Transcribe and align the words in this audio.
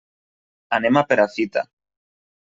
Anem 0.77 0.97
a 0.97 1.03
Perafita. 1.11 1.63